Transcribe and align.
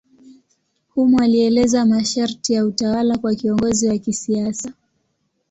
Humo 0.89 1.19
alieleza 1.19 1.85
masharti 1.85 2.53
ya 2.53 2.65
utawala 2.65 3.17
kwa 3.17 3.35
kiongozi 3.35 3.87
wa 3.89 3.97
kisiasa. 3.97 4.73